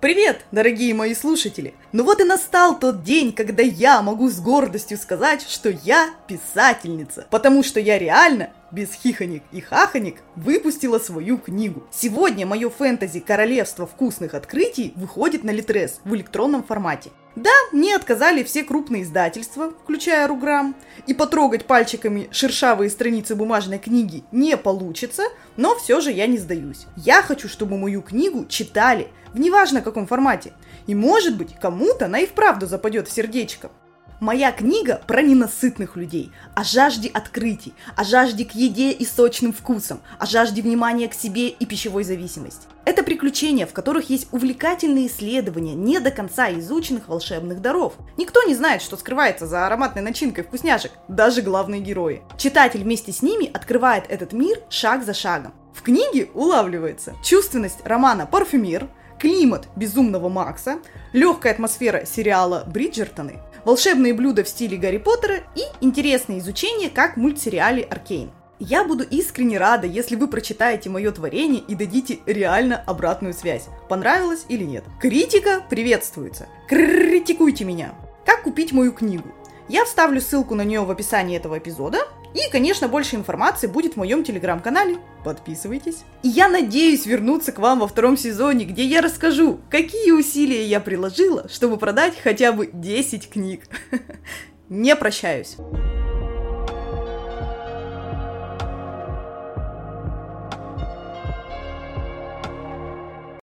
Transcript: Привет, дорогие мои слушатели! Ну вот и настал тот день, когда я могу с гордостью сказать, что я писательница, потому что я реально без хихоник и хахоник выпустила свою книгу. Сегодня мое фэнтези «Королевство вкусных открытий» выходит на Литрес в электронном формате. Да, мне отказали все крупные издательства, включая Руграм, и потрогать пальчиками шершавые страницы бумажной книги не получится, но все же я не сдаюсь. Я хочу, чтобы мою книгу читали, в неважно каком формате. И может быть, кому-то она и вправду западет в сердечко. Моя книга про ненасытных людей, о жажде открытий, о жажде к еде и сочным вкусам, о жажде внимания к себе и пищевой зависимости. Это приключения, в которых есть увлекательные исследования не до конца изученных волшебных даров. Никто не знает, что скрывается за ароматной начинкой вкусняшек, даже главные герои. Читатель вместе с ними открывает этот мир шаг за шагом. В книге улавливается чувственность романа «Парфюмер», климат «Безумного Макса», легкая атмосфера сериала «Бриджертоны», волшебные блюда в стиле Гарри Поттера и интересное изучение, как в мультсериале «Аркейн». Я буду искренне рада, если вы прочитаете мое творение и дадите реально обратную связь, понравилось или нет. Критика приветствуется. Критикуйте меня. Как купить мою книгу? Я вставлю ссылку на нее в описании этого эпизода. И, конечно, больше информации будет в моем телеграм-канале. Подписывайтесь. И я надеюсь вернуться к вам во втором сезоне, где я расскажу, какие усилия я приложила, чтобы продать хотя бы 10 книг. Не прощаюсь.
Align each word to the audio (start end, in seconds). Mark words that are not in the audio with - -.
Привет, 0.00 0.44
дорогие 0.52 0.94
мои 0.94 1.12
слушатели! 1.12 1.74
Ну 1.90 2.04
вот 2.04 2.20
и 2.20 2.24
настал 2.24 2.78
тот 2.78 3.02
день, 3.02 3.32
когда 3.32 3.64
я 3.64 4.00
могу 4.00 4.28
с 4.28 4.38
гордостью 4.38 4.96
сказать, 4.96 5.42
что 5.42 5.70
я 5.70 6.10
писательница, 6.28 7.26
потому 7.30 7.64
что 7.64 7.80
я 7.80 7.98
реально 7.98 8.50
без 8.70 8.92
хихоник 8.92 9.42
и 9.50 9.60
хахоник 9.60 10.18
выпустила 10.36 11.00
свою 11.00 11.36
книгу. 11.36 11.82
Сегодня 11.90 12.46
мое 12.46 12.70
фэнтези 12.70 13.18
«Королевство 13.18 13.88
вкусных 13.88 14.34
открытий» 14.34 14.92
выходит 14.94 15.42
на 15.42 15.50
Литрес 15.50 15.98
в 16.04 16.14
электронном 16.14 16.62
формате. 16.62 17.10
Да, 17.38 17.50
мне 17.70 17.94
отказали 17.94 18.42
все 18.42 18.64
крупные 18.64 19.04
издательства, 19.04 19.72
включая 19.84 20.26
Руграм, 20.26 20.74
и 21.06 21.14
потрогать 21.14 21.66
пальчиками 21.66 22.28
шершавые 22.32 22.90
страницы 22.90 23.36
бумажной 23.36 23.78
книги 23.78 24.24
не 24.32 24.56
получится, 24.56 25.22
но 25.56 25.76
все 25.76 26.00
же 26.00 26.10
я 26.10 26.26
не 26.26 26.36
сдаюсь. 26.36 26.86
Я 26.96 27.22
хочу, 27.22 27.48
чтобы 27.48 27.78
мою 27.78 28.02
книгу 28.02 28.44
читали, 28.46 29.06
в 29.32 29.38
неважно 29.38 29.82
каком 29.82 30.08
формате. 30.08 30.52
И 30.88 30.96
может 30.96 31.36
быть, 31.36 31.54
кому-то 31.60 32.06
она 32.06 32.18
и 32.18 32.26
вправду 32.26 32.66
западет 32.66 33.06
в 33.06 33.12
сердечко. 33.12 33.70
Моя 34.20 34.50
книга 34.50 35.00
про 35.06 35.22
ненасытных 35.22 35.94
людей, 35.94 36.32
о 36.56 36.64
жажде 36.64 37.08
открытий, 37.08 37.72
о 37.94 38.02
жажде 38.02 38.44
к 38.44 38.50
еде 38.50 38.90
и 38.90 39.06
сочным 39.06 39.52
вкусам, 39.52 40.00
о 40.18 40.26
жажде 40.26 40.60
внимания 40.60 41.06
к 41.06 41.14
себе 41.14 41.50
и 41.50 41.64
пищевой 41.64 42.02
зависимости. 42.02 42.66
Это 42.84 43.04
приключения, 43.04 43.64
в 43.64 43.72
которых 43.72 44.10
есть 44.10 44.26
увлекательные 44.32 45.06
исследования 45.06 45.76
не 45.76 46.00
до 46.00 46.10
конца 46.10 46.50
изученных 46.50 47.06
волшебных 47.06 47.62
даров. 47.62 47.94
Никто 48.16 48.42
не 48.42 48.56
знает, 48.56 48.82
что 48.82 48.96
скрывается 48.96 49.46
за 49.46 49.68
ароматной 49.68 50.02
начинкой 50.02 50.42
вкусняшек, 50.42 50.90
даже 51.06 51.40
главные 51.40 51.80
герои. 51.80 52.22
Читатель 52.36 52.82
вместе 52.82 53.12
с 53.12 53.22
ними 53.22 53.48
открывает 53.54 54.04
этот 54.08 54.32
мир 54.32 54.58
шаг 54.68 55.04
за 55.04 55.14
шагом. 55.14 55.52
В 55.72 55.82
книге 55.82 56.28
улавливается 56.34 57.14
чувственность 57.22 57.86
романа 57.86 58.26
«Парфюмер», 58.26 58.88
климат 59.18 59.68
«Безумного 59.76 60.28
Макса», 60.28 60.78
легкая 61.12 61.52
атмосфера 61.52 62.04
сериала 62.04 62.64
«Бриджертоны», 62.66 63.40
волшебные 63.64 64.14
блюда 64.14 64.44
в 64.44 64.48
стиле 64.48 64.76
Гарри 64.76 64.98
Поттера 64.98 65.40
и 65.54 65.62
интересное 65.80 66.38
изучение, 66.38 66.90
как 66.90 67.16
в 67.16 67.20
мультсериале 67.20 67.82
«Аркейн». 67.82 68.30
Я 68.60 68.82
буду 68.82 69.04
искренне 69.04 69.56
рада, 69.56 69.86
если 69.86 70.16
вы 70.16 70.26
прочитаете 70.26 70.90
мое 70.90 71.12
творение 71.12 71.62
и 71.62 71.76
дадите 71.76 72.18
реально 72.26 72.82
обратную 72.86 73.32
связь, 73.32 73.66
понравилось 73.88 74.46
или 74.48 74.64
нет. 74.64 74.84
Критика 75.00 75.62
приветствуется. 75.70 76.48
Критикуйте 76.68 77.64
меня. 77.64 77.94
Как 78.26 78.42
купить 78.42 78.72
мою 78.72 78.92
книгу? 78.92 79.28
Я 79.68 79.84
вставлю 79.84 80.20
ссылку 80.20 80.56
на 80.56 80.62
нее 80.62 80.80
в 80.80 80.90
описании 80.90 81.36
этого 81.36 81.58
эпизода. 81.58 81.98
И, 82.38 82.50
конечно, 82.52 82.86
больше 82.86 83.16
информации 83.16 83.66
будет 83.66 83.94
в 83.94 83.96
моем 83.96 84.22
телеграм-канале. 84.22 84.98
Подписывайтесь. 85.24 86.04
И 86.22 86.28
я 86.28 86.48
надеюсь 86.48 87.04
вернуться 87.04 87.50
к 87.50 87.58
вам 87.58 87.80
во 87.80 87.88
втором 87.88 88.16
сезоне, 88.16 88.64
где 88.64 88.84
я 88.84 89.00
расскажу, 89.00 89.60
какие 89.68 90.12
усилия 90.12 90.64
я 90.64 90.78
приложила, 90.78 91.48
чтобы 91.48 91.78
продать 91.78 92.14
хотя 92.22 92.52
бы 92.52 92.70
10 92.72 93.28
книг. 93.28 93.64
Не 94.68 94.94
прощаюсь. 94.94 95.56